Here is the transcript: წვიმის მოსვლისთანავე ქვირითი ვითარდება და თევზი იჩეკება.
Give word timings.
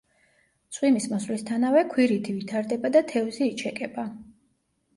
წვიმის 0.77 1.05
მოსვლისთანავე 1.11 1.85
ქვირითი 1.93 2.35
ვითარდება 2.39 2.93
და 2.99 3.05
თევზი 3.15 3.51
იჩეკება. 3.53 4.11